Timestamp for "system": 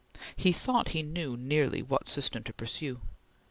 2.07-2.41